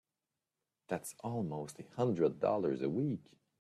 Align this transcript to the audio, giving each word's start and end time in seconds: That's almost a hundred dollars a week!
That's 0.87 1.13
almost 1.23 1.77
a 1.79 1.83
hundred 1.95 2.39
dollars 2.39 2.81
a 2.81 2.89
week! 2.89 3.37